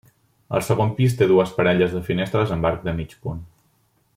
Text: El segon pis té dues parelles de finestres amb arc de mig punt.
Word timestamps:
El 0.59 0.63
segon 0.67 0.93
pis 0.99 1.17
té 1.19 1.27
dues 1.31 1.53
parelles 1.59 1.93
de 1.99 2.03
finestres 2.09 2.57
amb 2.57 2.69
arc 2.71 2.85
de 2.89 2.99
mig 3.03 3.15
punt. 3.27 3.45